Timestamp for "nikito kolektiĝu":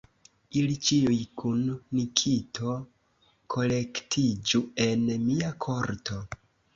1.97-4.63